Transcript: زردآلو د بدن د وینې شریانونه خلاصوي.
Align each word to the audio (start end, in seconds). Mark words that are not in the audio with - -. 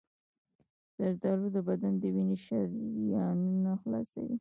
زردآلو 0.97 1.47
د 1.55 1.57
بدن 1.67 1.93
د 2.01 2.03
وینې 2.15 2.37
شریانونه 2.45 3.71
خلاصوي. 3.81 4.35